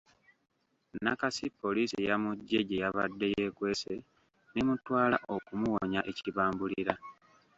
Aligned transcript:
Nakasi 1.03 1.45
poliisi 1.59 1.97
yamuggye 2.09 2.59
gye 2.67 2.81
yabadde 2.83 3.27
yeekwese 3.35 3.93
n’emutwala 4.53 5.17
okumuwonya 5.35 6.01
ekibambulira. 6.11 6.93